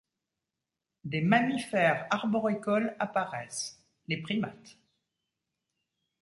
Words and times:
Des 1.03 1.21
mammifères 1.21 2.07
arboricoles 2.09 2.95
apparaissent, 2.99 3.79
les 4.07 4.17
primates. 4.19 4.79